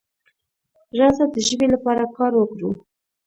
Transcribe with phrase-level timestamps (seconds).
[0.99, 2.71] راځه د ژبې لپاره کار وکړو.